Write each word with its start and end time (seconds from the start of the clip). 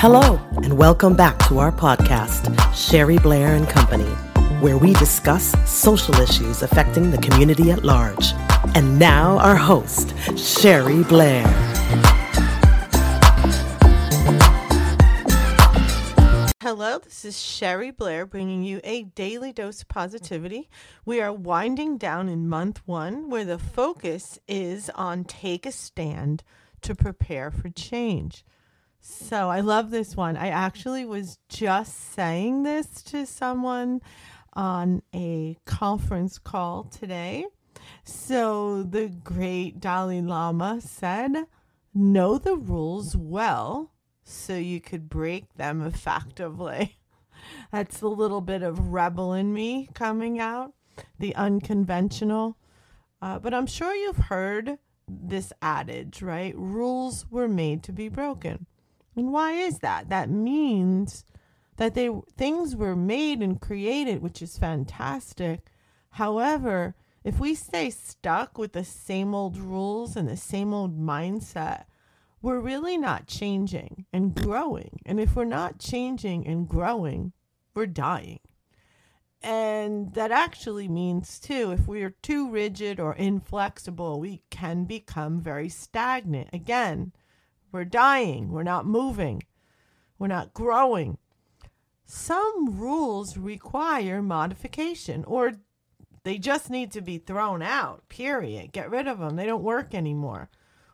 Hello, 0.00 0.40
and 0.62 0.78
welcome 0.78 1.16
back 1.16 1.36
to 1.48 1.58
our 1.58 1.72
podcast, 1.72 2.54
Sherry 2.72 3.18
Blair 3.18 3.56
and 3.56 3.68
Company, 3.68 4.08
where 4.60 4.78
we 4.78 4.92
discuss 4.92 5.56
social 5.68 6.14
issues 6.20 6.62
affecting 6.62 7.10
the 7.10 7.18
community 7.18 7.72
at 7.72 7.82
large. 7.82 8.32
And 8.76 8.96
now, 9.00 9.38
our 9.38 9.56
host, 9.56 10.14
Sherry 10.38 11.02
Blair. 11.02 11.44
Hello, 16.62 17.00
this 17.00 17.24
is 17.24 17.36
Sherry 17.36 17.90
Blair 17.90 18.24
bringing 18.24 18.62
you 18.62 18.80
a 18.84 19.02
daily 19.02 19.52
dose 19.52 19.82
of 19.82 19.88
positivity. 19.88 20.70
We 21.04 21.20
are 21.20 21.32
winding 21.32 21.98
down 21.98 22.28
in 22.28 22.48
month 22.48 22.82
one, 22.86 23.30
where 23.30 23.44
the 23.44 23.58
focus 23.58 24.38
is 24.46 24.90
on 24.90 25.24
take 25.24 25.66
a 25.66 25.72
stand 25.72 26.44
to 26.82 26.94
prepare 26.94 27.50
for 27.50 27.68
change. 27.68 28.44
So 29.00 29.48
I 29.48 29.60
love 29.60 29.90
this 29.90 30.16
one. 30.16 30.36
I 30.36 30.48
actually 30.48 31.04
was 31.04 31.38
just 31.48 32.12
saying 32.14 32.62
this 32.62 33.02
to 33.04 33.26
someone 33.26 34.00
on 34.52 35.02
a 35.14 35.56
conference 35.66 36.38
call 36.38 36.84
today. 36.84 37.46
So 38.04 38.82
the 38.82 39.08
great 39.08 39.80
Dalai 39.80 40.20
Lama 40.20 40.80
said, 40.80 41.46
Know 41.94 42.38
the 42.38 42.56
rules 42.56 43.16
well 43.16 43.92
so 44.24 44.54
you 44.54 44.80
could 44.80 45.08
break 45.08 45.54
them 45.54 45.82
effectively. 45.82 46.98
That's 47.72 48.02
a 48.02 48.08
little 48.08 48.40
bit 48.40 48.62
of 48.62 48.92
rebel 48.92 49.32
in 49.32 49.52
me 49.52 49.88
coming 49.94 50.38
out, 50.38 50.74
the 51.18 51.34
unconventional. 51.34 52.56
Uh, 53.22 53.38
but 53.38 53.54
I'm 53.54 53.66
sure 53.66 53.94
you've 53.94 54.16
heard 54.16 54.78
this 55.08 55.52
adage, 55.62 56.22
right? 56.22 56.54
Rules 56.56 57.26
were 57.30 57.48
made 57.48 57.82
to 57.84 57.92
be 57.92 58.08
broken. 58.08 58.66
And 59.18 59.32
why 59.32 59.54
is 59.54 59.80
that? 59.80 60.10
That 60.10 60.30
means 60.30 61.24
that 61.76 61.94
they 61.94 62.08
things 62.36 62.76
were 62.76 62.94
made 62.94 63.42
and 63.42 63.60
created, 63.60 64.22
which 64.22 64.40
is 64.40 64.56
fantastic. 64.56 65.72
However, 66.10 66.94
if 67.24 67.40
we 67.40 67.56
stay 67.56 67.90
stuck 67.90 68.56
with 68.56 68.74
the 68.74 68.84
same 68.84 69.34
old 69.34 69.58
rules 69.58 70.14
and 70.14 70.28
the 70.28 70.36
same 70.36 70.72
old 70.72 70.96
mindset, 70.96 71.86
we're 72.42 72.60
really 72.60 72.96
not 72.96 73.26
changing 73.26 74.06
and 74.12 74.36
growing. 74.36 75.00
And 75.04 75.18
if 75.18 75.34
we're 75.34 75.44
not 75.44 75.80
changing 75.80 76.46
and 76.46 76.68
growing, 76.68 77.32
we're 77.74 77.86
dying. 77.86 78.38
And 79.42 80.14
that 80.14 80.30
actually 80.30 80.86
means, 80.86 81.40
too, 81.40 81.72
if 81.72 81.88
we 81.88 82.02
are 82.02 82.14
too 82.22 82.48
rigid 82.48 83.00
or 83.00 83.14
inflexible, 83.14 84.20
we 84.20 84.42
can 84.50 84.84
become 84.84 85.40
very 85.40 85.68
stagnant. 85.68 86.50
Again, 86.52 87.12
we're 87.72 87.84
dying, 87.84 88.50
we're 88.50 88.62
not 88.62 88.86
moving, 88.86 89.42
we're 90.18 90.26
not 90.26 90.54
growing. 90.54 91.18
Some 92.04 92.78
rules 92.78 93.36
require 93.36 94.22
modification 94.22 95.24
or 95.24 95.52
they 96.24 96.38
just 96.38 96.70
need 96.70 96.90
to 96.92 97.00
be 97.00 97.18
thrown 97.18 97.62
out, 97.62 98.08
period. 98.08 98.72
Get 98.72 98.90
rid 98.90 99.06
of 99.08 99.18
them, 99.18 99.36
they 99.36 99.46
don't 99.46 99.62
work 99.62 99.94
anymore. 99.94 100.50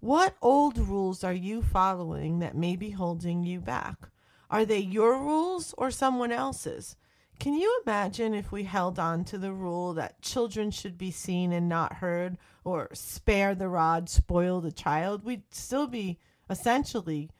What 0.00 0.36
old 0.40 0.78
rules 0.78 1.24
are 1.24 1.32
you 1.32 1.60
following 1.60 2.38
that 2.38 2.56
may 2.56 2.76
be 2.76 2.90
holding 2.90 3.42
you 3.42 3.60
back? 3.60 4.10
Are 4.50 4.64
they 4.64 4.78
your 4.78 5.18
rules 5.18 5.74
or 5.76 5.90
someone 5.90 6.32
else's? 6.32 6.96
Can 7.38 7.54
you 7.54 7.82
imagine 7.84 8.34
if 8.34 8.50
we 8.50 8.64
held 8.64 8.98
on 8.98 9.24
to 9.24 9.38
the 9.38 9.52
rule 9.52 9.94
that 9.94 10.22
children 10.22 10.70
should 10.70 10.98
be 10.98 11.10
seen 11.10 11.52
and 11.52 11.68
not 11.68 11.94
heard, 11.94 12.36
or 12.64 12.88
spare 12.94 13.54
the 13.54 13.68
rod, 13.68 14.08
spoil 14.08 14.60
the 14.60 14.72
child? 14.72 15.24
We'd 15.24 15.42
still 15.50 15.86
be 15.86 16.18
essentially 16.50 17.30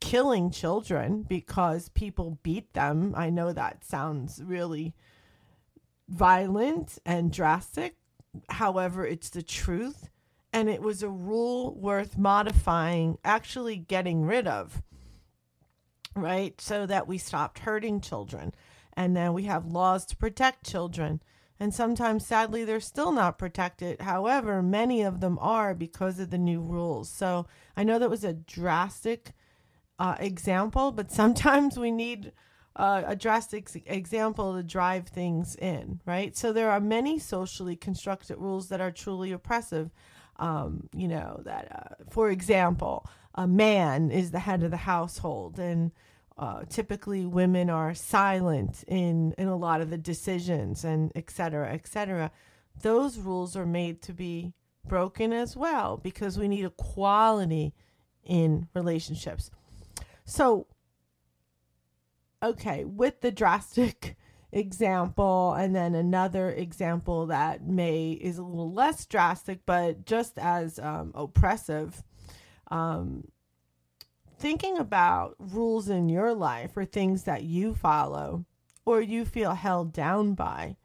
killing 0.00 0.50
children 0.50 1.22
because 1.22 1.88
people 1.90 2.38
beat 2.42 2.72
them. 2.74 3.14
I 3.16 3.30
know 3.30 3.52
that 3.52 3.84
sounds 3.84 4.42
really 4.44 4.94
violent 6.08 6.98
and 7.04 7.32
drastic. 7.32 7.96
However, 8.50 9.06
it's 9.06 9.30
the 9.30 9.42
truth. 9.42 10.08
And 10.52 10.68
it 10.70 10.80
was 10.80 11.02
a 11.02 11.08
rule 11.08 11.74
worth 11.74 12.16
modifying, 12.16 13.18
actually 13.24 13.76
getting 13.76 14.24
rid 14.24 14.46
of, 14.46 14.82
right? 16.14 16.58
So 16.60 16.86
that 16.86 17.06
we 17.06 17.18
stopped 17.18 17.58
hurting 17.60 18.00
children. 18.00 18.54
And 18.94 19.14
then 19.14 19.34
we 19.34 19.42
have 19.44 19.66
laws 19.66 20.06
to 20.06 20.16
protect 20.16 20.66
children. 20.66 21.20
And 21.58 21.72
sometimes, 21.72 22.26
sadly, 22.26 22.64
they're 22.64 22.80
still 22.80 23.12
not 23.12 23.38
protected. 23.38 24.02
However, 24.02 24.62
many 24.62 25.02
of 25.02 25.20
them 25.20 25.38
are 25.40 25.74
because 25.74 26.18
of 26.18 26.30
the 26.30 26.38
new 26.38 26.60
rules. 26.60 27.08
So 27.08 27.46
I 27.76 27.82
know 27.82 27.98
that 27.98 28.10
was 28.10 28.24
a 28.24 28.34
drastic 28.34 29.32
uh, 29.98 30.16
example, 30.18 30.92
but 30.92 31.10
sometimes 31.10 31.78
we 31.78 31.90
need 31.90 32.32
uh, 32.76 33.02
a 33.06 33.16
drastic 33.16 33.70
example 33.86 34.54
to 34.54 34.62
drive 34.62 35.08
things 35.08 35.56
in, 35.56 36.00
right? 36.04 36.36
So 36.36 36.52
there 36.52 36.70
are 36.70 36.80
many 36.80 37.18
socially 37.18 37.74
constructed 37.74 38.36
rules 38.36 38.68
that 38.68 38.80
are 38.82 38.90
truly 38.90 39.32
oppressive. 39.32 39.90
Um, 40.38 40.90
you 40.94 41.08
know, 41.08 41.40
that, 41.44 41.72
uh, 41.72 42.04
for 42.10 42.28
example, 42.28 43.06
a 43.34 43.46
man 43.46 44.10
is 44.10 44.30
the 44.30 44.40
head 44.40 44.62
of 44.62 44.70
the 44.70 44.76
household, 44.76 45.58
and 45.58 45.92
uh, 46.38 46.62
typically 46.68 47.24
women 47.24 47.70
are 47.70 47.94
silent 47.94 48.84
in, 48.86 49.32
in 49.38 49.48
a 49.48 49.56
lot 49.56 49.80
of 49.80 49.90
the 49.90 49.98
decisions, 49.98 50.84
and 50.84 51.10
et 51.14 51.30
cetera, 51.30 51.72
et 51.72 51.86
cetera. 51.86 52.30
Those 52.82 53.18
rules 53.18 53.56
are 53.56 53.66
made 53.66 54.02
to 54.02 54.12
be 54.12 54.52
broken 54.86 55.32
as 55.32 55.56
well 55.56 55.96
because 55.96 56.38
we 56.38 56.48
need 56.48 56.64
equality 56.64 57.74
in 58.22 58.68
relationships. 58.74 59.50
So, 60.24 60.66
okay, 62.42 62.84
with 62.84 63.20
the 63.20 63.30
drastic 63.30 64.16
example 64.52 65.54
and 65.54 65.74
then 65.74 65.94
another 65.94 66.50
example 66.50 67.26
that 67.26 67.66
may 67.66 68.12
is 68.12 68.38
a 68.38 68.42
little 68.42 68.72
less 68.72 69.04
drastic 69.04 69.66
but 69.66 70.06
just 70.06 70.38
as 70.38 70.78
um, 70.78 71.12
oppressive 71.14 72.02
um, 72.70 73.24
thinking 74.38 74.78
about 74.78 75.34
rules 75.38 75.88
in 75.88 76.08
your 76.08 76.34
life 76.34 76.76
or 76.76 76.84
things 76.84 77.24
that 77.24 77.42
you 77.42 77.74
follow 77.74 78.44
or 78.84 79.00
you 79.00 79.24
feel 79.24 79.54
held 79.54 79.92
down 79.92 80.34
by 80.34 80.76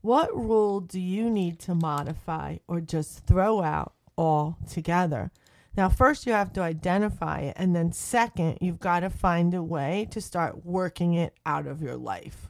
what 0.00 0.34
rule 0.34 0.80
do 0.80 1.00
you 1.00 1.28
need 1.30 1.58
to 1.58 1.74
modify 1.74 2.56
or 2.66 2.80
just 2.80 3.26
throw 3.26 3.62
out 3.62 3.94
altogether 4.16 5.30
now, 5.76 5.88
first, 5.88 6.26
you 6.26 6.32
have 6.32 6.52
to 6.54 6.62
identify 6.62 7.40
it. 7.40 7.56
And 7.56 7.74
then, 7.74 7.92
second, 7.92 8.58
you've 8.60 8.80
got 8.80 9.00
to 9.00 9.10
find 9.10 9.54
a 9.54 9.62
way 9.62 10.08
to 10.10 10.20
start 10.20 10.64
working 10.64 11.14
it 11.14 11.34
out 11.46 11.66
of 11.66 11.80
your 11.80 11.96
life. 11.96 12.49